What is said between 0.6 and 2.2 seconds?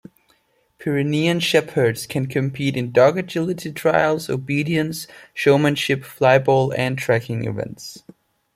Pyrenean Shepherds